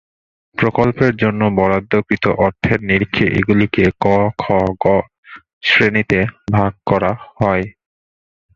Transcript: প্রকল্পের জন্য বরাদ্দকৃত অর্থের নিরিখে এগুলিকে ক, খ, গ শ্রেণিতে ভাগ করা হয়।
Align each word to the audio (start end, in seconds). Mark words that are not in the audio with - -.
প্রকল্পের 0.57 1.13
জন্য 1.15 1.41
বরাদ্দকৃত 1.57 2.25
অর্থের 2.39 2.79
নিরিখে 2.83 3.25
এগুলিকে 3.39 3.85
ক, 3.99 4.05
খ, 4.37 4.45
গ 4.79 4.85
শ্রেণিতে 5.63 6.19
ভাগ 6.51 6.71
করা 6.85 7.11
হয়। 7.37 7.65